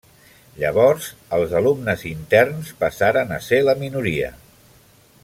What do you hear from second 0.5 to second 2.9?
Llavors, els alumnes interns